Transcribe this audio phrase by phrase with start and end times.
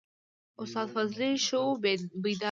[0.61, 2.39] استاد فضلي ښه وو بیداره و.